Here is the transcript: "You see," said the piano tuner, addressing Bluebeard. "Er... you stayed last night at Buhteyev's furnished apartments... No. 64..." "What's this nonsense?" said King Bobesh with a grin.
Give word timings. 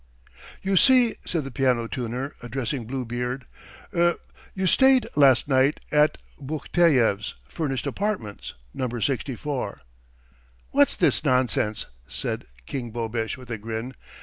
"You 0.63 0.77
see," 0.77 1.17
said 1.25 1.43
the 1.43 1.51
piano 1.51 1.85
tuner, 1.85 2.33
addressing 2.41 2.85
Bluebeard. 2.87 3.45
"Er... 3.93 4.15
you 4.55 4.65
stayed 4.65 5.05
last 5.15 5.47
night 5.47 5.79
at 5.91 6.17
Buhteyev's 6.41 7.35
furnished 7.47 7.85
apartments... 7.85 8.55
No. 8.73 8.89
64..." 8.89 9.81
"What's 10.71 10.95
this 10.95 11.23
nonsense?" 11.23 11.85
said 12.07 12.45
King 12.65 12.89
Bobesh 12.91 13.37
with 13.37 13.51
a 13.51 13.59
grin. 13.59 13.93